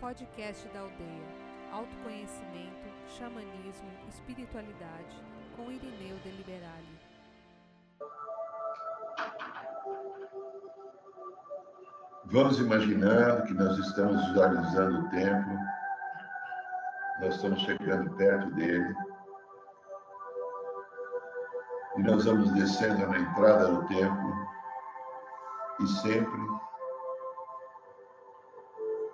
Podcast 0.00 0.68
da 0.68 0.80
Aldeia. 0.80 1.28
Autoconhecimento, 1.72 2.88
xamanismo, 3.08 3.90
espiritualidade, 4.08 5.20
com 5.56 5.72
Irineu 5.72 6.16
de 6.18 6.30
Liberale. 6.30 7.00
Vamos 12.26 12.60
imaginando 12.60 13.42
que 13.44 13.54
nós 13.54 13.76
estamos 13.76 14.24
visualizando 14.28 15.00
o 15.00 15.08
templo, 15.10 15.58
nós 17.20 17.34
estamos 17.34 17.60
chegando 17.62 18.14
perto 18.16 18.50
dele, 18.52 18.94
e 21.96 22.02
nós 22.02 22.24
vamos 22.24 22.52
descendo 22.52 23.04
na 23.08 23.18
entrada 23.18 23.66
do 23.66 23.84
templo, 23.88 24.48
e 25.80 25.86
sempre 25.88 26.67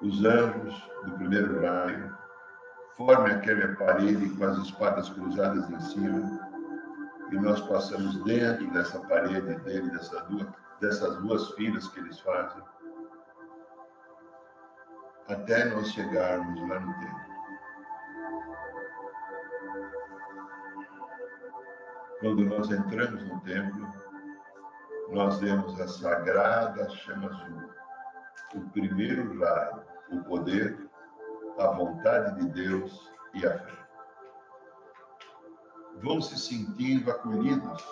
os 0.05 0.23
anjos 0.23 0.91
do 1.07 1.13
primeiro 1.13 1.63
raio 1.63 2.15
formem 2.95 3.33
aquela 3.33 3.75
parede 3.77 4.29
com 4.37 4.45
as 4.45 4.59
espadas 4.59 5.09
cruzadas 5.09 5.69
em 5.71 5.81
cima, 5.81 6.41
e 7.33 7.37
nós 7.37 7.61
passamos 7.63 8.23
dentro 8.25 8.71
dessa 8.71 9.01
parede 9.01 9.55
dele, 9.61 9.91
dessa 9.91 10.21
duas, 10.25 10.47
dessas 10.81 11.17
duas 11.23 11.51
filas 11.53 11.89
que 11.89 12.01
eles 12.01 12.21
fazem, 12.21 12.63
até 15.29 15.65
nós 15.71 15.91
chegarmos 15.91 16.69
lá 16.69 16.81
no 16.81 16.95
templo. 17.01 17.35
Quando 22.21 22.45
nós 22.45 22.71
entramos 22.71 23.25
no 23.25 23.41
templo, 23.41 23.89
nós 25.11 25.41
vemos 25.41 25.81
a 25.81 25.89
sagrada 25.89 26.89
chama 26.91 27.29
azul, 27.29 27.71
o 28.55 28.61
primeiro 28.71 29.39
raio, 29.41 29.84
o 30.11 30.23
poder, 30.25 30.89
a 31.59 31.67
vontade 31.69 32.41
de 32.41 32.49
Deus 32.51 33.11
e 33.35 33.47
a 33.47 33.59
fé. 33.59 33.87
Vão 36.03 36.21
se 36.21 36.39
sentindo 36.39 37.11
acolhidos, 37.11 37.85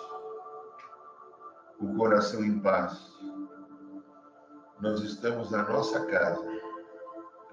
o 1.79 1.95
coração 1.95 2.43
em 2.43 2.59
paz. 2.59 3.11
Nós 4.79 5.01
estamos 5.01 5.51
na 5.51 5.63
nossa 5.63 6.05
casa 6.07 6.63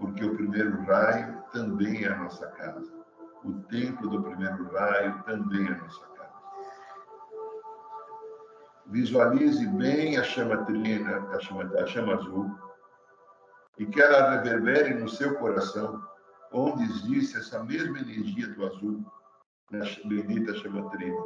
porque 0.00 0.24
o 0.24 0.34
primeiro 0.34 0.82
raio 0.84 1.42
também 1.52 2.04
é 2.04 2.08
a 2.08 2.16
nossa 2.16 2.46
casa. 2.48 2.90
O 3.44 3.52
templo 3.68 4.08
do 4.08 4.22
primeiro 4.22 4.72
raio 4.72 5.22
também 5.24 5.68
é 5.68 5.72
a 5.72 5.76
nossa 5.76 6.06
casa. 6.06 6.40
Visualize 8.86 9.66
bem 9.68 10.16
a 10.16 10.22
chama 10.22 10.64
trina, 10.64 11.18
a 11.30 11.38
chama, 11.38 11.64
a 11.78 11.86
chama 11.86 12.14
azul, 12.14 12.50
e 13.80 13.86
que 13.86 13.98
ela 13.98 14.32
reverbere 14.32 14.92
no 14.92 15.08
seu 15.08 15.38
coração, 15.38 16.06
onde 16.52 16.84
existe 16.84 17.38
essa 17.38 17.64
mesma 17.64 17.98
energia 17.98 18.46
do 18.48 18.66
azul, 18.66 19.02
na 19.70 19.80
bendita 20.04 20.54
chama 20.56 20.90
trina. 20.90 21.16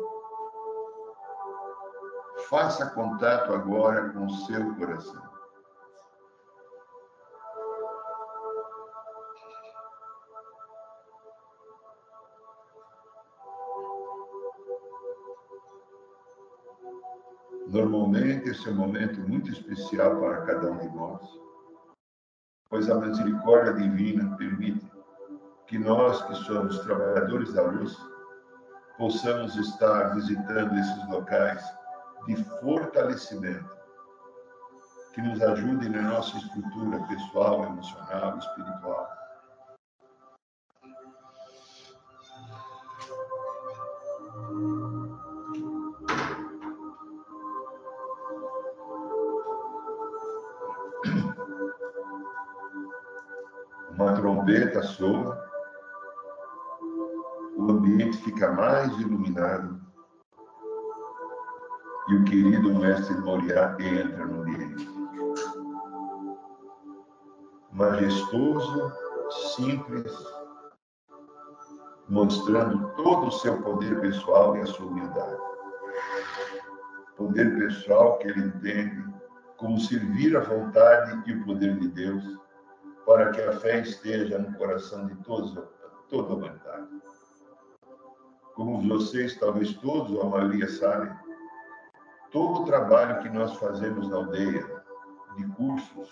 Faça 2.49 2.91
contato 2.91 3.53
agora 3.53 4.11
com 4.11 4.27
o 4.27 4.31
seu 4.31 4.73
coração. 4.77 5.21
Normalmente, 17.67 18.51
esse 18.51 18.69
é 18.69 18.71
um 18.71 18.77
momento 18.77 19.21
muito 19.23 19.51
especial 19.51 20.21
para 20.21 20.43
cada 20.43 20.71
um 20.71 20.79
de 20.79 20.95
nós, 20.95 21.45
pois 22.75 22.91
a 22.91 22.97
misericórdia 22.97 23.73
divina 23.75 24.37
permite 24.37 24.85
que 25.69 25.79
nós, 25.79 26.21
que 26.23 26.35
somos 26.35 26.77
trabalhadores 26.81 27.53
da 27.53 27.63
luz, 27.63 27.97
possamos 28.99 29.55
estar 29.55 30.13
visitando 30.17 30.77
esses 30.77 31.09
locais 31.09 31.63
de 32.27 32.35
fortalecimento, 32.59 33.71
que 35.13 35.23
nos 35.23 35.41
ajudem 35.41 35.89
na 35.89 36.03
nossa 36.03 36.37
estrutura 36.37 36.99
pessoal, 37.07 37.63
emocional, 37.63 38.39
espiritual 38.39 39.24
uma 54.45 54.53
trombeta 54.53 54.83
soa, 54.83 55.43
o 57.57 57.71
ambiente 57.71 58.19
fica 58.19 58.53
mais 58.53 58.93
iluminado 59.01 59.81
e 62.09 62.15
o 62.17 62.25
querido 62.25 62.75
mestre 62.75 63.17
Moriá 63.21 63.75
entra 63.81 64.27
no 64.27 64.43
ambiente. 64.43 64.89
Majestoso, 67.73 68.93
simples, 69.57 70.13
mostrando 72.09 72.93
todo 72.97 73.29
o 73.29 73.33
seu 73.33 73.61
poder 73.63 73.99
pessoal 74.01 74.57
e 74.57 74.61
a 74.61 74.67
sua 74.67 74.87
humildade. 74.87 75.39
Poder 77.17 77.59
pessoal 77.59 78.19
que 78.19 78.29
ele 78.29 78.41
entende 78.41 79.05
como 79.57 79.81
servir 79.81 80.37
a 80.37 80.41
vontade 80.41 81.23
e 81.27 81.33
o 81.33 81.45
poder 81.45 81.79
de 81.79 81.89
Deus 81.89 82.44
para 83.07 83.31
que 83.31 83.41
a 83.41 83.53
fé 83.61 83.81
esteja 83.81 84.39
no 84.39 84.57
coração 84.57 85.07
de 85.07 85.15
todos, 85.17 85.53
toda 86.09 86.33
a 86.33 86.37
humanidade. 86.37 86.89
Como 88.55 88.81
vocês, 88.89 89.37
talvez 89.37 89.75
todos, 89.75 90.13
ou 90.13 90.23
a 90.23 90.31
maioria, 90.31 90.69
sabem, 90.69 91.13
todo 92.31 92.63
o 92.63 92.65
trabalho 92.65 93.23
que 93.23 93.29
nós 93.29 93.57
fazemos 93.57 94.09
na 94.09 94.17
aldeia, 94.17 94.85
de 95.37 95.47
cursos, 95.49 96.09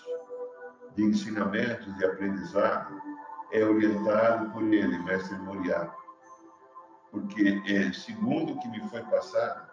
de 0.95 1.03
ensinamentos, 1.03 1.95
de 1.95 2.05
aprendizado, 2.05 3.01
é 3.51 3.63
orientado 3.63 4.49
por 4.51 4.63
ele, 4.63 4.97
mestre 4.99 5.37
Moriá. 5.39 5.93
Porque, 7.11 7.61
é, 7.67 7.91
segundo 7.93 8.53
o 8.53 8.59
que 8.59 8.67
me 8.67 8.81
foi 8.89 9.01
passado, 9.03 9.71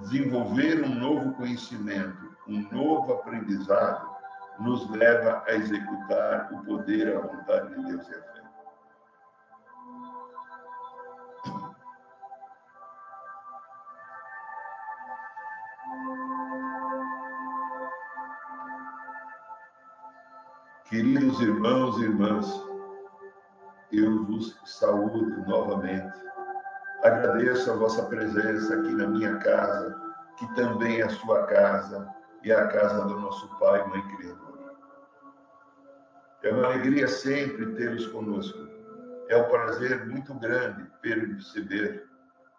desenvolver 0.00 0.84
um 0.84 0.94
novo 0.94 1.32
conhecimento, 1.34 2.36
um 2.46 2.68
novo 2.72 3.14
aprendizado, 3.14 4.17
nos 4.58 4.88
leva 4.90 5.42
a 5.46 5.54
executar 5.54 6.52
o 6.52 6.64
poder, 6.64 7.16
a 7.16 7.20
vontade 7.20 7.74
de 7.74 7.84
Deus 7.84 8.08
e 8.08 8.14
a 8.14 8.22
fé. 8.22 8.38
Queridos 20.88 21.38
irmãos 21.40 21.98
e 21.98 22.04
irmãs, 22.04 22.66
eu 23.92 24.24
vos 24.24 24.58
saúdo 24.64 25.46
novamente. 25.46 26.18
Agradeço 27.04 27.70
a 27.70 27.76
vossa 27.76 28.04
presença 28.06 28.74
aqui 28.74 28.92
na 28.94 29.06
minha 29.06 29.36
casa, 29.36 29.94
que 30.38 30.54
também 30.54 31.00
é 31.00 31.04
a 31.04 31.10
sua 31.10 31.46
casa 31.46 32.08
e 32.42 32.50
é 32.50 32.54
a 32.54 32.68
casa 32.68 33.04
do 33.04 33.20
nosso 33.20 33.48
Pai 33.58 33.86
Mãe 33.88 34.02
Criador. 34.16 34.37
É 36.42 36.52
uma 36.52 36.66
alegria 36.66 37.08
sempre 37.08 37.74
tê-los 37.74 38.06
conosco. 38.08 38.68
É 39.28 39.36
um 39.36 39.48
prazer 39.48 40.06
muito 40.06 40.32
grande 40.34 40.84
perceber 41.02 42.06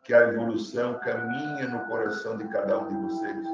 que 0.03 0.13
a 0.13 0.27
evolução 0.27 0.99
caminha 0.99 1.67
no 1.67 1.87
coração 1.87 2.37
de 2.37 2.47
cada 2.49 2.77
um 2.77 2.87
de 2.87 3.13
vocês, 3.13 3.47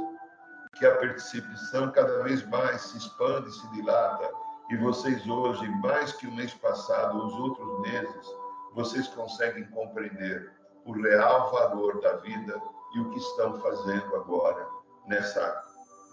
que 0.78 0.86
a 0.86 0.96
percepção 0.96 1.92
cada 1.92 2.24
vez 2.24 2.46
mais 2.48 2.82
se 2.82 2.98
expande, 2.98 3.52
se 3.52 3.72
dilata, 3.72 4.30
e 4.72 4.78
vocês 4.78 5.26
hoje, 5.28 5.68
mais 5.82 6.12
que 6.14 6.26
o 6.28 6.32
mês 6.32 6.54
passado, 6.56 7.24
os 7.24 7.34
outros 7.34 7.82
meses, 7.82 8.28
vocês 8.74 9.08
conseguem 9.10 9.66
compreender 9.70 10.52
o 10.86 10.92
real 10.92 11.52
valor 11.52 12.02
da 12.02 12.16
vida 12.18 12.60
e 12.96 13.00
o 13.00 13.10
que 13.12 13.20
estão 13.20 13.62
fazendo 13.62 14.16
agora 14.16 14.68
nessa 15.08 15.64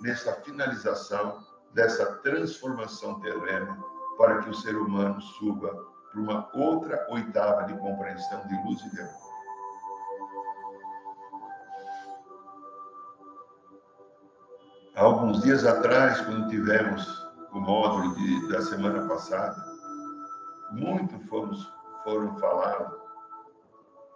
nessa 0.00 0.32
finalização 0.42 1.46
dessa 1.75 2.16
transformação 2.16 3.20
terrena 3.20 3.91
para 4.17 4.43
que 4.43 4.50
o 4.50 4.55
ser 4.55 4.76
humano 4.76 5.20
suba 5.20 5.93
para 6.11 6.20
uma 6.20 6.49
outra 6.55 7.06
oitava 7.11 7.64
de 7.64 7.79
compreensão 7.79 8.47
de 8.47 8.55
luz 8.64 8.81
e 8.82 8.91
de 8.91 9.00
amor. 9.00 9.32
Há 14.94 15.00
alguns 15.00 15.43
dias 15.43 15.64
atrás, 15.64 16.20
quando 16.20 16.50
tivemos 16.50 17.32
o 17.53 17.61
módulo 17.61 18.14
de, 18.14 18.49
da 18.49 18.61
semana 18.61 19.09
passada, 19.09 19.56
muito 20.73 21.19
fomos, 21.29 21.73
foram 22.05 22.37
falados 22.37 23.00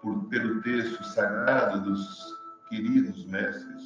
por, 0.02 0.24
pelo 0.28 0.60
texto 0.62 1.02
sagrado 1.04 1.80
dos 1.80 2.36
queridos 2.68 3.26
mestres, 3.26 3.82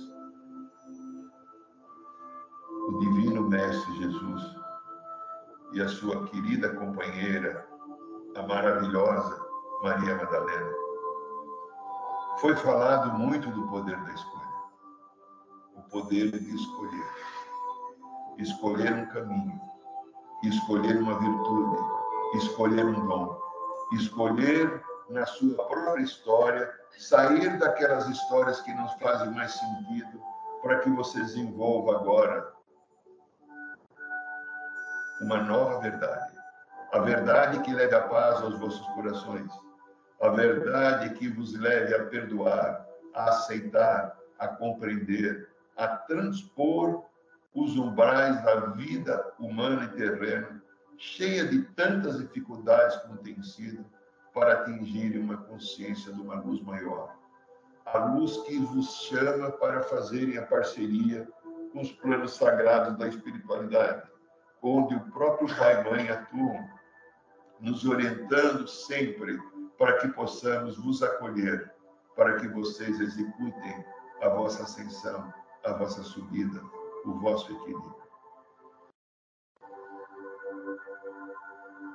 o 2.88 2.98
Divino 2.98 3.48
Mestre 3.48 3.96
Jesus, 3.98 4.59
e 5.72 5.80
a 5.80 5.88
sua 5.88 6.26
querida 6.26 6.74
companheira, 6.74 7.66
a 8.36 8.42
maravilhosa 8.42 9.40
Maria 9.82 10.16
Madalena. 10.16 10.72
Foi 12.40 12.56
falado 12.56 13.18
muito 13.18 13.50
do 13.50 13.66
poder 13.68 13.96
da 13.96 14.12
escolha. 14.12 14.50
O 15.76 15.82
poder 15.82 16.30
de 16.30 16.54
escolher. 16.54 17.08
Escolher 18.38 18.92
um 18.94 19.06
caminho, 19.06 19.60
escolher 20.44 20.96
uma 20.96 21.18
virtude, 21.18 21.76
escolher 22.34 22.86
um 22.86 23.06
dom, 23.06 23.38
escolher 23.92 24.82
na 25.10 25.26
sua 25.26 25.62
própria 25.64 26.02
história, 26.02 26.72
sair 26.96 27.58
daquelas 27.58 28.08
histórias 28.08 28.60
que 28.60 28.72
não 28.72 28.88
fazem 28.98 29.30
mais 29.32 29.52
sentido, 29.52 30.22
para 30.62 30.78
que 30.78 30.90
você 30.90 31.20
desenvolva 31.20 31.96
agora 31.96 32.59
uma 35.20 35.42
nova 35.42 35.80
verdade. 35.80 36.38
A 36.92 36.98
verdade 37.00 37.60
que 37.60 37.72
leve 37.72 37.94
a 37.94 38.02
paz 38.08 38.42
aos 38.42 38.58
vossos 38.58 38.86
corações. 38.94 39.50
A 40.20 40.28
verdade 40.28 41.10
que 41.14 41.28
vos 41.28 41.54
leve 41.58 41.94
a 41.94 42.04
perdoar, 42.06 42.86
a 43.14 43.30
aceitar, 43.30 44.16
a 44.38 44.48
compreender, 44.48 45.48
a 45.76 45.86
transpor 45.86 47.04
os 47.54 47.76
umbrais 47.76 48.42
da 48.44 48.66
vida 48.66 49.32
humana 49.38 49.84
e 49.84 49.96
terrena, 49.96 50.62
cheia 50.96 51.46
de 51.46 51.62
tantas 51.74 52.18
dificuldades 52.18 52.96
como 52.98 53.16
tem 53.18 53.42
sido, 53.42 53.84
para 54.32 54.52
atingir 54.52 55.18
uma 55.18 55.36
consciência 55.36 56.12
de 56.12 56.20
uma 56.20 56.36
luz 56.36 56.60
maior. 56.62 57.16
A 57.86 57.98
luz 57.98 58.36
que 58.42 58.58
vos 58.58 59.02
chama 59.08 59.50
para 59.50 59.82
fazerem 59.82 60.38
a 60.38 60.46
parceria 60.46 61.26
com 61.72 61.80
os 61.80 61.90
planos 61.92 62.36
sagrados 62.36 62.96
da 62.96 63.08
espiritualidade, 63.08 64.09
onde 64.62 64.94
o 64.94 65.10
próprio 65.10 65.54
Pai 65.56 65.80
e 65.80 65.90
Mãe 65.90 66.08
atuam, 66.08 66.68
nos 67.60 67.84
orientando 67.84 68.66
sempre 68.66 69.38
para 69.78 69.98
que 69.98 70.08
possamos 70.08 70.76
vos 70.76 71.02
acolher, 71.02 71.72
para 72.14 72.36
que 72.36 72.48
vocês 72.48 73.00
executem 73.00 73.84
a 74.22 74.28
vossa 74.28 74.62
ascensão, 74.62 75.32
a 75.64 75.72
vossa 75.72 76.02
subida, 76.02 76.62
o 77.04 77.12
vosso 77.14 77.52
equilíbrio. 77.52 78.00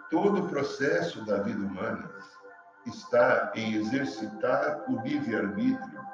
Todo 0.09 0.43
o 0.43 0.47
processo 0.47 1.23
da 1.25 1.41
vida 1.41 1.65
humana 1.65 2.11
está 2.85 3.51
em 3.55 3.73
exercitar 3.73 4.85
o 4.89 5.01
livre-arbítrio. 5.01 6.05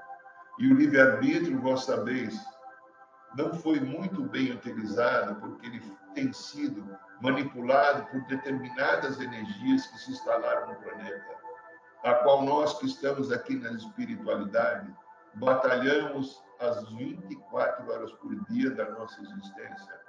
E 0.59 0.71
o 0.71 0.75
livre-arbítrio, 0.75 1.59
vós 1.59 1.85
sabeis, 1.85 2.39
não 3.35 3.53
foi 3.53 3.79
muito 3.79 4.23
bem 4.23 4.51
utilizado 4.51 5.35
porque 5.35 5.67
ele 5.67 5.81
tem 6.13 6.31
sido 6.33 6.97
manipulado 7.21 8.05
por 8.07 8.21
determinadas 8.27 9.19
energias 9.19 9.85
que 9.87 9.99
se 9.99 10.11
instalaram 10.11 10.69
no 10.69 10.75
planeta, 10.75 11.35
a 12.03 12.13
qual 12.15 12.43
nós 12.43 12.77
que 12.79 12.87
estamos 12.87 13.31
aqui 13.31 13.55
na 13.55 13.71
espiritualidade 13.73 14.93
batalhamos 15.35 16.43
as 16.59 16.87
24 16.89 17.91
horas 17.91 18.11
por 18.13 18.35
dia 18.45 18.71
da 18.71 18.89
nossa 18.91 19.21
existência 19.21 20.01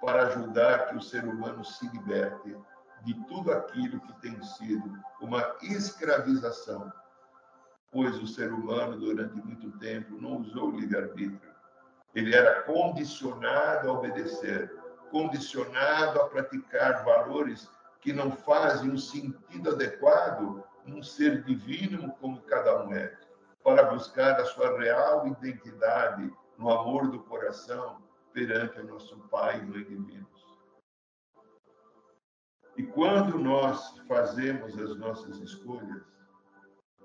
para 0.00 0.28
ajudar 0.28 0.88
que 0.88 0.96
o 0.96 1.02
ser 1.02 1.24
humano 1.24 1.64
se 1.64 1.86
liberte 1.88 2.56
de 3.02 3.14
tudo 3.26 3.52
aquilo 3.52 4.00
que 4.00 4.12
tem 4.20 4.40
sido 4.42 4.98
uma 5.20 5.56
escravização, 5.62 6.92
pois 7.90 8.16
o 8.16 8.26
ser 8.26 8.52
humano, 8.52 8.98
durante 8.98 9.34
muito 9.36 9.70
tempo, 9.78 10.20
não 10.20 10.38
usou 10.38 10.68
o 10.68 10.78
livre-arbítrio. 10.78 11.50
Ele 12.14 12.34
era 12.34 12.62
condicionado 12.62 13.88
a 13.88 13.92
obedecer, 13.92 14.74
condicionado 15.10 16.20
a 16.20 16.28
praticar 16.28 17.04
valores 17.04 17.68
que 18.00 18.12
não 18.12 18.30
fazem 18.30 18.90
um 18.90 18.98
sentido 18.98 19.70
adequado 19.70 20.64
num 20.86 21.02
ser 21.02 21.42
divino 21.42 22.12
como 22.20 22.40
cada 22.42 22.84
um 22.84 22.92
é, 22.92 23.16
para 23.62 23.84
buscar 23.84 24.40
a 24.40 24.44
sua 24.44 24.78
real 24.78 25.26
identidade 25.26 26.32
no 26.56 26.70
amor 26.70 27.10
do 27.10 27.20
coração 27.20 28.02
perante 28.32 28.80
o 28.80 28.86
nosso 28.86 29.18
Pai 29.28 29.60
Mãe 29.62 29.84
divinos. 29.84 30.28
E 32.76 32.82
quando 32.84 33.38
nós 33.38 33.98
fazemos 34.08 34.78
as 34.78 34.96
nossas 34.96 35.36
escolhas, 35.38 36.02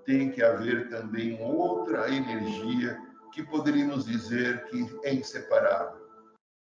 tem 0.04 0.30
que 0.30 0.42
haver 0.42 0.88
também 0.88 1.42
outra 1.42 2.08
energia 2.08 2.98
que 3.32 3.42
poderíamos 3.42 4.06
dizer 4.06 4.64
que 4.66 4.98
é 5.02 5.12
inseparável: 5.12 6.05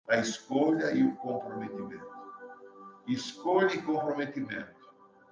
a 0.09 0.17
escolha 0.17 0.91
e 0.91 1.03
o 1.03 1.15
comprometimento. 1.17 2.09
Escolha 3.07 3.73
e 3.73 3.81
comprometimento. 3.81 4.79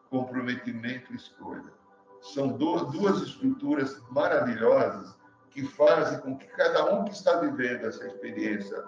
Comprometimento 0.10 1.12
e 1.12 1.16
escolha. 1.16 1.74
São 2.22 2.50
duas 2.50 3.22
estruturas 3.22 4.02
maravilhosas 4.10 5.16
que 5.52 5.64
fazem 5.64 6.20
com 6.20 6.38
que 6.38 6.48
cada 6.48 6.94
um 6.94 7.06
que 7.06 7.12
está 7.12 7.40
vivendo 7.40 7.86
essa 7.86 8.06
experiência 8.06 8.84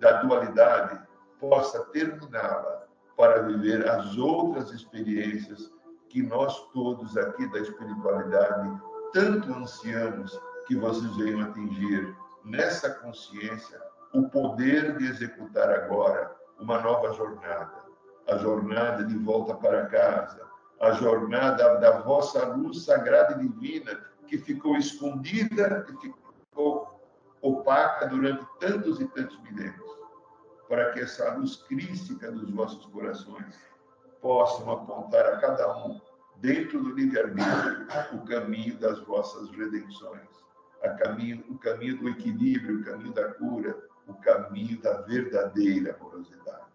da 0.00 0.22
dualidade 0.22 1.00
possa 1.40 1.84
terminá-la 1.86 2.86
para 3.16 3.42
viver 3.42 3.88
as 3.88 4.16
outras 4.16 4.70
experiências 4.72 5.72
que 6.08 6.22
nós 6.22 6.56
todos 6.72 7.16
aqui 7.16 7.46
da 7.52 7.60
espiritualidade 7.60 8.80
tanto 9.12 9.52
ansiamos 9.52 10.38
que 10.66 10.76
vocês 10.76 11.16
venham 11.16 11.42
atingir 11.42 12.16
nessa 12.44 12.90
consciência 12.90 13.80
o 14.12 14.28
poder 14.28 14.96
de 14.96 15.06
executar 15.06 15.70
agora 15.70 16.34
uma 16.58 16.80
nova 16.80 17.12
jornada, 17.12 17.84
a 18.26 18.36
jornada 18.38 19.04
de 19.04 19.16
volta 19.16 19.54
para 19.54 19.86
casa, 19.86 20.40
a 20.80 20.92
jornada 20.92 21.76
da 21.78 22.00
vossa 22.00 22.46
luz 22.46 22.84
sagrada 22.84 23.34
e 23.34 23.48
divina 23.48 24.00
que 24.26 24.38
ficou 24.38 24.76
escondida 24.76 25.86
e 25.88 25.96
ficou 25.96 27.00
opaca 27.40 28.06
durante 28.06 28.46
tantos 28.60 29.00
e 29.00 29.06
tantos 29.06 29.40
milênios. 29.42 29.98
Para 30.68 30.92
que 30.92 31.00
essa 31.00 31.32
luz 31.34 31.56
crística 31.56 32.30
dos 32.30 32.50
vossos 32.50 32.84
corações 32.86 33.58
possam 34.20 34.70
apontar 34.70 35.24
a 35.26 35.38
cada 35.38 35.86
um, 35.86 36.00
dentro 36.36 36.82
do 36.82 36.94
livre-arbítrio, 36.94 37.86
o 38.12 38.24
caminho 38.26 38.78
das 38.78 38.98
vossas 39.00 39.50
redenções, 39.50 40.28
a 40.82 40.90
caminho, 40.90 41.44
o 41.48 41.58
caminho 41.58 41.98
do 41.98 42.08
equilíbrio, 42.08 42.80
o 42.80 42.84
caminho 42.84 43.12
da 43.12 43.32
cura, 43.34 43.76
o 44.08 44.14
caminho 44.14 44.80
da 44.80 45.02
verdadeira 45.02 45.96
amorosidade. 46.00 46.66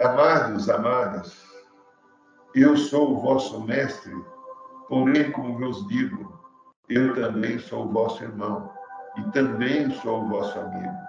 Amados, 0.00 0.68
amadas, 0.70 1.44
eu 2.54 2.76
sou 2.76 3.14
o 3.14 3.20
vosso 3.20 3.60
mestre, 3.62 4.14
porém, 4.88 5.32
como 5.32 5.58
vos 5.58 5.86
digo, 5.88 6.38
eu 6.88 7.14
também 7.14 7.58
sou 7.58 7.86
o 7.86 7.92
vosso 7.92 8.22
irmão 8.22 8.72
e 9.16 9.22
também 9.32 9.90
sou 10.00 10.28
vosso 10.28 10.58
amigo. 10.58 11.08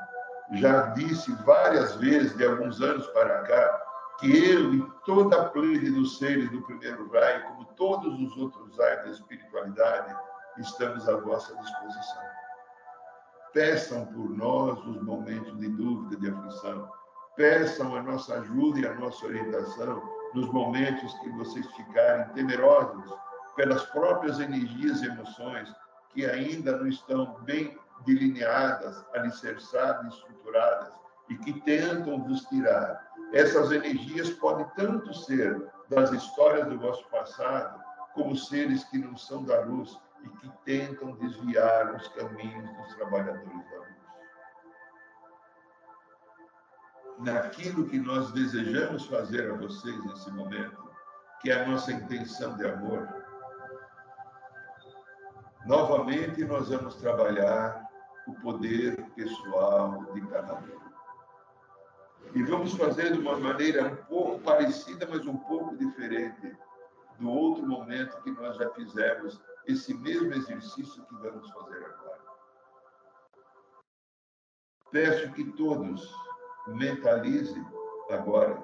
Já 0.53 0.87
disse 0.87 1.31
várias 1.43 1.95
vezes, 1.97 2.35
de 2.35 2.45
alguns 2.45 2.81
anos 2.81 3.05
para 3.07 3.43
cá, 3.43 3.81
que 4.19 4.49
eu 4.49 4.73
e 4.73 4.91
toda 5.05 5.39
a 5.39 5.49
plebe 5.49 5.91
dos 5.91 6.17
seres 6.17 6.49
do 6.49 6.61
primeiro 6.63 7.09
raio, 7.11 7.43
como 7.43 7.65
todos 7.75 8.19
os 8.19 8.35
outros 8.37 8.75
raios 8.77 9.03
da 9.03 9.11
espiritualidade, 9.11 10.15
estamos 10.57 11.07
à 11.07 11.15
vossa 11.17 11.55
disposição. 11.55 12.28
Peçam 13.53 14.05
por 14.07 14.29
nós 14.29 14.77
os 14.85 15.01
momentos 15.01 15.57
de 15.57 15.69
dúvida, 15.69 16.15
de 16.17 16.29
aflição. 16.29 16.89
Peçam 17.35 17.95
a 17.95 18.03
nossa 18.03 18.35
ajuda 18.35 18.79
e 18.79 18.87
a 18.87 18.93
nossa 18.95 19.25
orientação 19.25 20.01
nos 20.33 20.51
momentos 20.51 21.13
que 21.19 21.29
vocês 21.31 21.65
ficarem 21.75 22.27
temerosos 22.33 23.11
pelas 23.55 23.83
próprias 23.87 24.39
energias 24.39 25.01
e 25.01 25.07
emoções 25.07 25.73
que 26.09 26.25
ainda 26.25 26.77
não 26.77 26.87
estão 26.87 27.37
bem 27.41 27.77
delineadas, 28.05 29.03
alicerçadas, 29.15 30.13
estruturadas 30.13 30.93
e 31.29 31.35
que 31.37 31.59
tentam 31.61 32.23
vos 32.23 32.41
tirar. 32.45 33.07
Essas 33.33 33.71
energias 33.71 34.29
podem 34.31 34.65
tanto 34.75 35.13
ser 35.13 35.67
das 35.89 36.11
histórias 36.11 36.67
do 36.67 36.79
vosso 36.79 37.07
passado, 37.09 37.79
como 38.13 38.35
seres 38.35 38.83
que 38.85 38.97
não 38.97 39.15
são 39.17 39.43
da 39.43 39.61
luz 39.61 39.97
e 40.23 40.29
que 40.29 40.49
tentam 40.65 41.15
desviar 41.15 41.95
os 41.95 42.07
caminhos 42.09 42.69
dos 42.77 42.95
trabalhadores 42.95 43.69
da 43.69 43.77
luz. 43.77 43.99
Naquilo 47.19 47.87
que 47.87 47.99
nós 47.99 48.31
desejamos 48.31 49.05
fazer 49.07 49.51
a 49.51 49.55
vocês 49.55 50.05
nesse 50.05 50.31
momento, 50.31 50.89
que 51.41 51.51
é 51.51 51.61
a 51.61 51.67
nossa 51.67 51.91
intenção 51.91 52.55
de 52.55 52.65
amor, 52.65 53.07
novamente 55.65 56.43
nós 56.45 56.69
vamos 56.69 56.95
trabalhar 56.95 57.89
o 58.27 58.33
poder 58.35 58.95
pessoal 59.15 60.05
de 60.13 60.21
cada 60.27 60.55
um. 60.55 60.79
E 62.33 62.43
vamos 62.43 62.73
fazer 62.73 63.11
de 63.11 63.19
uma 63.19 63.37
maneira 63.37 63.87
um 63.87 63.95
pouco 63.95 64.39
parecida, 64.39 65.07
mas 65.09 65.25
um 65.25 65.37
pouco 65.37 65.75
diferente 65.75 66.55
do 67.17 67.29
outro 67.29 67.65
momento 67.67 68.21
que 68.21 68.31
nós 68.31 68.55
já 68.57 68.69
fizemos 68.71 69.41
esse 69.69 69.93
mesmo 69.93 70.33
exercício 70.33 71.05
que 71.05 71.15
vamos 71.15 71.49
fazer 71.51 71.85
agora. 71.85 72.19
Peço 74.91 75.31
que 75.33 75.45
todos 75.51 76.11
mentalize 76.67 77.63
agora 78.09 78.61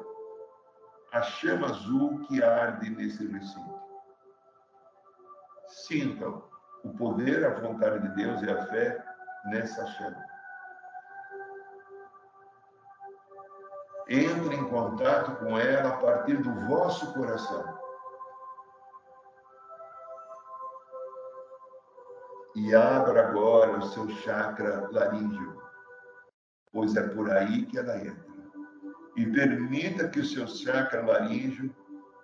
a 1.12 1.22
chama 1.22 1.68
azul 1.68 2.20
que 2.26 2.44
arde 2.44 2.90
nesse 2.90 3.26
recinto. 3.28 3.80
Sintam 5.68 6.44
o 6.84 6.90
poder, 6.94 7.46
a 7.46 7.60
vontade 7.60 8.00
de 8.00 8.16
Deus 8.16 8.42
e 8.42 8.50
a 8.50 8.66
fé 8.66 9.06
nessa 9.46 9.86
chama. 9.86 10.26
Entre 14.08 14.56
em 14.56 14.70
contato 14.70 15.36
com 15.38 15.58
ela 15.58 15.90
a 15.90 15.98
partir 15.98 16.38
do 16.42 16.54
vosso 16.68 17.14
coração. 17.14 17.75
E 22.56 22.74
abra 22.74 23.28
agora 23.28 23.78
o 23.78 23.82
seu 23.90 24.08
chakra 24.10 24.88
laríngeo, 24.92 25.62
pois 26.72 26.96
é 26.96 27.08
por 27.10 27.30
aí 27.30 27.66
que 27.66 27.78
ela 27.78 27.98
entra 27.98 28.26
e 29.16 29.26
permita 29.26 30.10
que 30.10 30.20
o 30.20 30.26
seu 30.26 30.48
chakra 30.48 31.06
laríngeo 31.06 31.74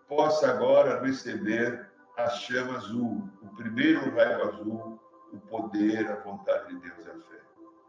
possa 0.08 0.50
agora 0.50 1.02
receber 1.02 1.90
a 2.18 2.30
chama 2.30 2.76
azul, 2.76 3.30
o 3.42 3.56
primeiro 3.56 4.14
raio 4.16 4.50
azul, 4.50 5.00
o 5.32 5.40
poder, 5.40 6.12
a 6.12 6.16
vontade 6.18 6.68
de 6.68 6.82
Deus 6.82 7.06
e 7.06 7.10
a 7.10 7.14
fé. 7.14 7.42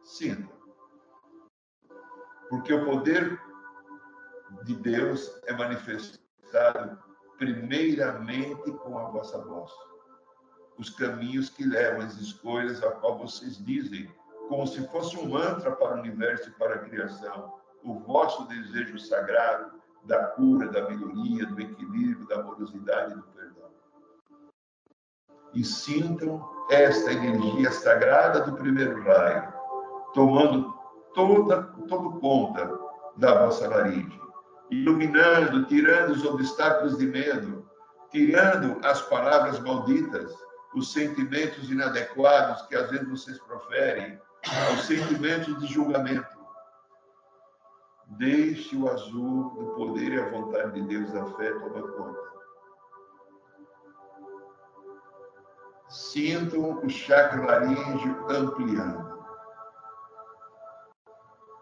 Sinta. 0.05 0.53
Porque 2.49 2.73
o 2.73 2.85
poder 2.85 3.41
de 4.65 4.77
Deus 4.77 5.41
é 5.47 5.53
manifestado 5.53 6.99
primeiramente 7.39 8.71
com 8.71 8.99
a 8.99 9.11
vossa 9.11 9.39
voz. 9.39 9.73
Os 10.79 10.91
caminhos 10.91 11.49
que 11.51 11.65
levam 11.65 12.01
as 12.01 12.17
escolhas 12.19 12.83
a 12.83 12.91
qual 12.93 13.19
vocês 13.19 13.63
dizem, 13.65 14.11
como 14.49 14.67
se 14.67 14.87
fosse 14.89 15.17
um 15.19 15.29
mantra 15.29 15.73
para 15.73 15.97
o 15.97 16.01
universo 16.01 16.49
e 16.49 16.53
para 16.53 16.75
a 16.75 16.79
criação 16.79 17.55
o 17.83 17.99
vosso 18.01 18.47
desejo 18.47 18.99
sagrado 18.99 19.83
da 20.05 20.25
cura, 20.29 20.69
da 20.69 20.89
melhoria, 20.89 21.47
do 21.47 21.61
equilíbrio, 21.61 22.27
da 22.27 22.37
amorosidade 22.37 23.13
e 23.13 23.17
do 23.17 23.23
perdão. 23.23 23.71
E 25.55 25.65
sintam 25.65 26.49
esta 26.71 27.13
energia 27.13 27.71
sagrada 27.71 28.41
do 28.41 28.57
primeiro 28.57 29.03
raio, 29.03 29.53
tomando 30.15 30.75
toda, 31.15 31.63
todo 31.89 32.19
conta 32.21 32.79
da 33.17 33.45
vossa 33.45 33.69
laringe, 33.69 34.21
iluminando, 34.71 35.67
tirando 35.67 36.11
os 36.11 36.25
obstáculos 36.25 36.97
de 36.97 37.07
medo, 37.07 37.67
tirando 38.11 38.79
as 38.85 39.03
palavras 39.03 39.61
malditas, 39.61 40.35
os 40.75 40.93
sentimentos 40.93 41.71
inadequados 41.71 42.63
que 42.63 42.75
às 42.75 42.91
vezes 42.91 43.09
vocês 43.09 43.39
proferem, 43.41 44.21
os 44.75 44.85
sentimentos 44.85 45.59
de 45.61 45.67
julgamento 45.67 46.43
Deixe 48.19 48.77
o 48.77 48.91
azul 48.91 49.51
do 49.51 49.75
poder 49.75 50.13
e 50.13 50.21
a 50.21 50.29
vontade 50.29 50.73
de 50.73 50.83
Deus 50.83 51.11
da 51.13 51.25
fé 51.33 51.51
tomar 51.53 51.83
conta. 51.93 52.33
Sintam 55.89 56.85
o 56.85 56.89
chakra 56.91 57.45
laríngeo 57.45 58.27
ampliando, 58.29 59.25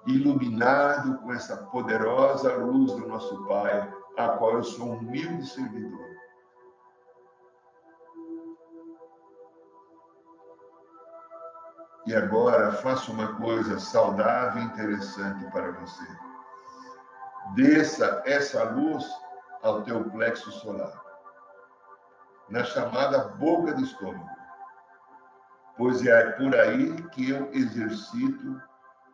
iluminado 0.07 1.19
com 1.19 1.33
essa 1.33 1.57
poderosa 1.67 2.57
luz 2.57 2.93
do 2.93 3.07
nosso 3.07 3.45
Pai, 3.47 3.93
a 4.17 4.29
qual 4.31 4.55
eu 4.55 4.64
sou 4.64 4.87
um 4.87 4.99
humilde 4.99 5.47
servidor. 5.47 6.10
E 12.11 12.17
agora 12.17 12.73
faça 12.73 13.12
uma 13.12 13.37
coisa 13.37 13.79
saudável 13.79 14.61
e 14.61 14.64
interessante 14.64 15.45
para 15.52 15.71
você 15.71 16.05
desça 17.55 18.21
essa 18.26 18.64
luz 18.64 19.09
ao 19.62 19.83
teu 19.83 20.02
plexo 20.11 20.50
solar, 20.50 21.00
na 22.49 22.64
chamada 22.64 23.29
boca 23.37 23.75
do 23.75 23.85
estômago, 23.85 24.29
pois 25.76 26.05
é 26.05 26.33
por 26.33 26.52
aí 26.52 27.00
que 27.12 27.31
eu 27.31 27.49
exercito 27.52 28.61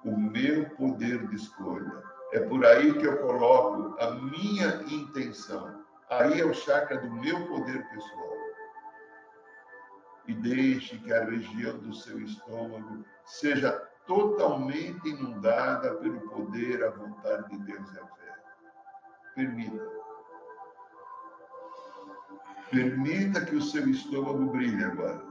o 0.03 0.19
meu 0.19 0.71
poder 0.71 1.27
de 1.29 1.37
escolha. 1.37 2.03
É 2.33 2.41
por 2.41 2.65
aí 2.65 2.95
que 2.95 3.07
eu 3.07 3.19
coloco 3.19 3.95
a 4.03 4.13
minha 4.13 4.69
intenção. 4.89 5.85
Aí 6.09 6.41
é 6.41 6.47
o 6.47 6.55
chakra 6.55 6.97
do 6.97 7.11
meu 7.11 7.47
poder 7.47 7.87
pessoal. 7.91 8.26
E 10.27 10.35
deixe 10.35 10.99
que 10.99 11.13
a 11.13 11.25
região 11.25 11.79
do 11.79 11.95
seu 11.95 12.21
estômago 12.21 13.05
seja 13.25 13.73
totalmente 14.07 15.09
inundada 15.09 15.95
pelo 15.97 16.21
poder, 16.29 16.85
a 16.85 16.91
vontade 16.91 17.51
de 17.51 17.59
Deus 17.65 17.93
e 17.93 17.99
a 17.99 18.07
fé. 18.07 18.35
Permita. 19.35 19.89
Permita 22.71 23.45
que 23.45 23.57
o 23.57 23.63
seu 23.63 23.89
estômago 23.89 24.47
brilhe 24.47 24.85
agora. 24.85 25.23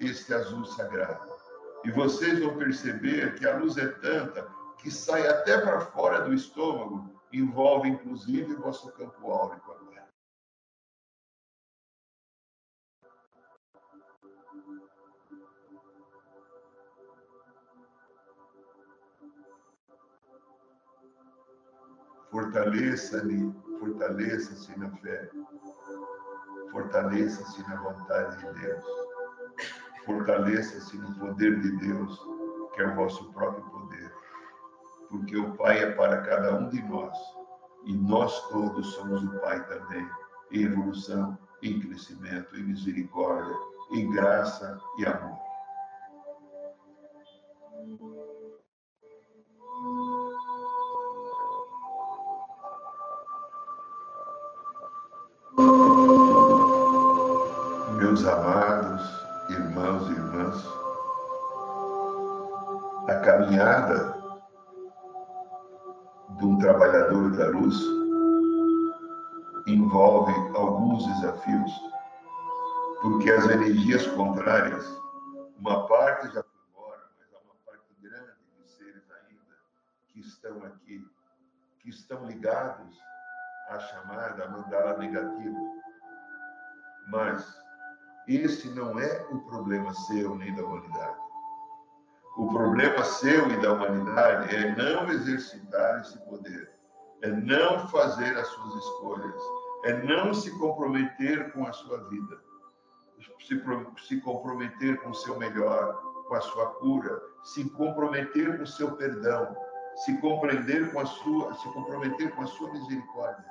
Este 0.00 0.34
azul 0.34 0.64
sagrado. 0.64 1.32
E 1.84 1.90
vocês 1.90 2.40
vão 2.40 2.56
perceber 2.56 3.34
que 3.36 3.46
a 3.46 3.56
luz 3.56 3.76
é 3.76 3.88
tanta 3.88 4.46
que 4.78 4.90
sai 4.90 5.26
até 5.26 5.58
para 5.58 5.80
fora 5.80 6.20
do 6.20 6.34
estômago, 6.34 7.10
envolve 7.32 7.88
inclusive 7.88 8.52
o 8.54 8.60
vosso 8.60 8.92
campo 8.92 9.30
áurico 9.30 9.73
Fortaleça-lhe, 22.34 23.54
fortaleça-se 23.78 24.76
na 24.76 24.90
fé. 24.90 25.30
Fortaleça-se 26.72 27.62
na 27.62 27.76
vontade 27.76 28.38
de 28.38 28.60
Deus. 28.60 28.84
Fortaleça-se 30.04 30.98
no 30.98 31.14
poder 31.14 31.60
de 31.60 31.70
Deus, 31.76 32.20
que 32.74 32.82
é 32.82 32.88
o 32.88 32.94
vosso 32.96 33.32
próprio 33.32 33.64
poder. 33.70 34.12
Porque 35.10 35.36
o 35.36 35.52
Pai 35.52 35.78
é 35.78 35.92
para 35.92 36.22
cada 36.22 36.56
um 36.56 36.68
de 36.70 36.82
nós. 36.82 37.16
E 37.84 37.94
nós 37.94 38.48
todos 38.48 38.84
somos 38.94 39.22
o 39.22 39.38
Pai 39.38 39.64
também. 39.68 40.04
Em 40.50 40.64
evolução, 40.64 41.38
em 41.62 41.78
crescimento, 41.78 42.56
em 42.56 42.64
misericórdia, 42.64 43.54
em 43.92 44.10
graça 44.10 44.80
e 44.98 45.06
amor. 45.06 45.38
Caminhada 63.44 64.14
de 66.38 66.44
um 66.46 66.58
trabalhador 66.58 67.36
da 67.36 67.48
luz 67.48 67.78
envolve 69.66 70.32
alguns 70.56 71.06
desafios, 71.06 71.72
porque 73.02 73.30
as 73.30 73.44
energias 73.50 74.06
contrárias, 74.08 74.84
uma 75.58 75.86
parte 75.86 76.28
já 76.28 76.42
foi 76.42 76.60
embora, 76.70 77.02
mas 77.18 77.34
há 77.34 77.38
uma 77.44 77.54
parte 77.66 77.94
grande 78.00 78.32
de 78.58 78.68
seres 78.68 79.04
ainda 79.10 79.56
que 80.08 80.20
estão 80.20 80.64
aqui, 80.64 81.06
que 81.80 81.90
estão 81.90 82.24
ligados 82.26 82.96
à 83.68 83.78
chamada 83.78 84.48
mandala 84.48 84.96
negativa. 84.98 85.58
Mas 87.08 87.62
esse 88.26 88.70
não 88.70 88.98
é 88.98 89.26
o 89.30 89.40
problema 89.40 89.92
seu 89.92 90.34
nem 90.34 90.54
da 90.54 90.64
humanidade. 90.64 91.23
O 92.36 92.48
problema 92.48 93.04
seu 93.04 93.48
e 93.48 93.56
da 93.60 93.72
humanidade 93.72 94.54
é 94.54 94.74
não 94.74 95.08
exercitar 95.08 96.00
esse 96.00 96.18
poder, 96.24 96.68
é 97.22 97.28
não 97.28 97.86
fazer 97.88 98.36
as 98.36 98.48
suas 98.48 98.74
escolhas, 98.84 99.40
é 99.84 100.02
não 100.02 100.34
se 100.34 100.50
comprometer 100.58 101.52
com 101.52 101.64
a 101.64 101.72
sua 101.72 101.98
vida, 102.08 102.40
se, 103.38 103.62
se 104.08 104.20
comprometer 104.20 105.00
com 105.00 105.10
o 105.10 105.14
seu 105.14 105.38
melhor, 105.38 105.94
com 106.26 106.34
a 106.34 106.40
sua 106.40 106.66
cura, 106.74 107.22
se 107.44 107.70
comprometer 107.70 108.56
com 108.56 108.64
o 108.64 108.66
seu 108.66 108.96
perdão, 108.96 109.56
se 110.04 110.18
compreender 110.18 110.92
com 110.92 111.00
a 111.00 111.06
sua, 111.06 111.54
se 111.54 111.68
comprometer 111.72 112.34
com 112.34 112.42
a 112.42 112.46
sua 112.46 112.72
misericórdia. 112.72 113.44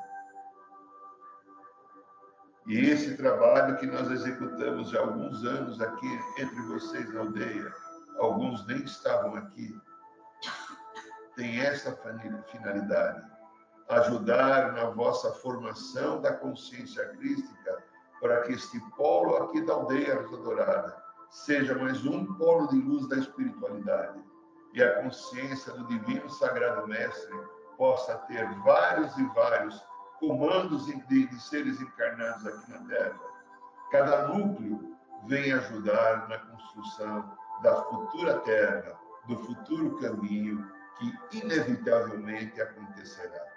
E 2.68 2.80
esse 2.80 3.16
trabalho 3.16 3.78
que 3.78 3.86
nós 3.86 4.12
executamos 4.12 4.94
há 4.94 5.00
alguns 5.00 5.44
anos 5.46 5.80
aqui 5.80 6.20
entre 6.38 6.62
vocês 6.64 7.14
na 7.14 7.22
aldeia, 7.22 7.74
alguns 8.20 8.66
nem 8.68 8.84
estavam 8.84 9.36
aqui, 9.36 9.76
tem 11.36 11.60
essa 11.60 11.98
finalidade: 12.52 13.24
ajudar 13.90 14.74
na 14.74 14.86
vossa 14.90 15.32
formação 15.34 16.22
da 16.22 16.34
consciência 16.34 17.08
crística 17.10 17.84
para 18.22 18.42
que 18.44 18.54
este 18.54 18.80
polo 18.96 19.36
aqui 19.38 19.62
da 19.66 19.74
aldeia 19.74 20.22
Rosa 20.22 20.38
Dourada 20.38 21.04
seja 21.30 21.76
mais 21.76 22.06
um 22.06 22.26
polo 22.36 22.68
de 22.68 22.78
luz 22.78 23.08
da 23.10 23.18
espiritualidade, 23.18 24.20
e 24.74 24.84
a 24.84 25.02
consciência 25.02 25.74
do 25.74 25.86
Divino 25.88 26.30
Sagrado 26.30 26.88
Mestre 26.88 27.34
possa 27.78 28.16
ter 28.28 28.48
vários 28.60 29.18
e 29.18 29.24
vários 29.34 29.84
comandos 30.20 30.86
de, 30.86 31.28
de 31.28 31.42
seres 31.42 31.82
encarnados 31.82 32.46
aqui 32.46 32.72
na 32.72 32.80
Terra. 32.88 33.20
Cada 33.92 34.28
núcleo 34.28 34.96
vem 35.28 35.52
ajudar 35.54 36.30
na 36.30 36.38
construção 36.38 37.38
da 37.64 37.82
futura 37.84 38.40
Terra, 38.42 39.00
do 39.28 39.38
futuro 39.38 39.98
caminho 40.00 40.70
que 41.00 41.38
inevitavelmente 41.38 42.62
acontecerá. 42.62 43.48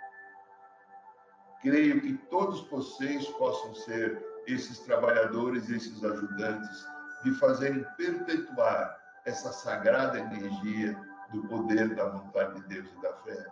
Creio 1.61 2.01
que 2.01 2.17
todos 2.31 2.67
vocês 2.69 3.27
possam 3.31 3.75
ser 3.75 4.25
esses 4.47 4.79
trabalhadores, 4.81 5.69
esses 5.69 6.03
ajudantes, 6.05 6.87
de 7.25 7.35
fazerem 7.35 7.85
perpetuar 7.97 8.97
essa 9.25 9.53
sagrada 9.53 10.21
energia 10.21 10.97
do 11.33 11.43
poder 11.49 11.95
da 11.97 12.09
vontade 12.09 12.61
de 12.61 12.69
Deus 12.69 12.89
e 12.97 13.03
da 13.03 13.13
fé. 13.17 13.47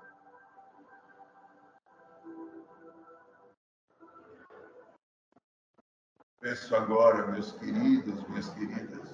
Peço 6.41 6.77
agora, 6.77 7.27
meus 7.29 7.53
queridos, 7.53 8.23
minhas 8.29 8.49
queridas, 8.51 9.14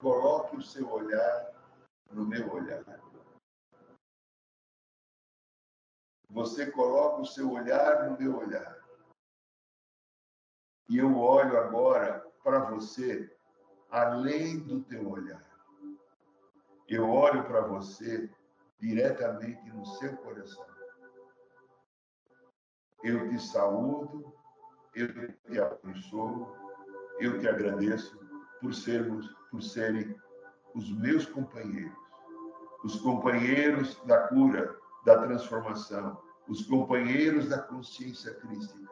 coloque 0.00 0.56
o 0.56 0.62
seu 0.62 0.90
olhar 0.90 1.52
no 2.10 2.24
meu 2.24 2.50
olhar. 2.52 2.82
Você 6.30 6.70
coloca 6.70 7.20
o 7.20 7.26
seu 7.26 7.52
olhar 7.52 8.08
no 8.08 8.18
meu 8.18 8.38
olhar. 8.38 8.80
E 10.88 10.98
eu 10.98 11.16
olho 11.16 11.58
agora 11.58 12.20
para 12.42 12.70
você 12.70 13.30
além 13.90 14.58
do 14.60 14.82
teu 14.82 15.08
olhar. 15.08 15.44
Eu 16.88 17.08
olho 17.08 17.44
para 17.44 17.60
você 17.60 18.28
diretamente 18.78 19.68
no 19.70 19.84
seu 19.84 20.16
coração. 20.16 20.66
Eu 23.02 23.28
te 23.28 23.38
saúdo, 23.38 24.34
eu 24.94 25.32
te 25.44 25.60
abençoo, 25.60 26.56
eu 27.18 27.38
te 27.38 27.48
agradeço 27.48 28.18
por 28.60 28.74
sermos, 28.74 29.39
por 29.50 29.62
serem 29.62 30.14
os 30.74 30.90
meus 30.92 31.26
companheiros, 31.26 31.98
os 32.84 33.00
companheiros 33.00 34.00
da 34.04 34.28
cura, 34.28 34.76
da 35.04 35.18
transformação, 35.22 36.20
os 36.48 36.66
companheiros 36.66 37.48
da 37.48 37.58
consciência 37.58 38.34
crística. 38.34 38.90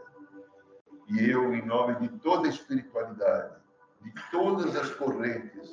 E 1.09 1.31
eu, 1.31 1.55
em 1.55 1.65
nome 1.65 1.97
de 1.97 2.09
toda 2.19 2.47
a 2.47 2.51
espiritualidade, 2.51 3.57
de 4.03 4.13
todas 4.31 4.77
as 4.77 4.91
correntes, 4.91 5.71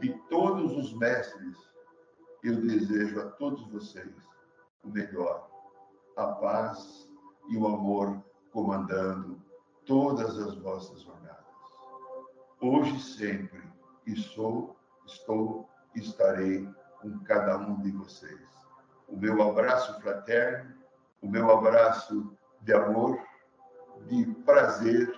de 0.00 0.12
todos 0.28 0.76
os 0.76 0.92
mestres, 0.94 1.56
eu 2.42 2.60
desejo 2.60 3.20
a 3.20 3.30
todos 3.32 3.66
vocês 3.68 4.12
o 4.82 4.88
melhor, 4.88 5.48
a 6.16 6.26
paz 6.26 7.08
e 7.48 7.56
o 7.56 7.66
amor 7.66 8.22
comandando 8.52 9.40
todas 9.86 10.38
as 10.38 10.54
vossas 10.56 11.02
jornadas. 11.02 11.46
Hoje 12.60 13.00
sempre, 13.00 13.62
e 14.06 14.16
sou, 14.16 14.76
estou, 15.06 15.68
estarei 15.94 16.68
com 17.00 17.18
cada 17.20 17.58
um 17.58 17.80
de 17.80 17.90
vocês. 17.90 18.40
O 19.08 19.16
meu 19.16 19.42
abraço 19.42 20.00
fraterno, 20.00 20.74
o 21.20 21.28
meu 21.28 21.50
abraço 21.50 22.32
de 22.62 22.72
amor, 22.72 23.18
de 24.06 24.24
prazer 24.44 25.12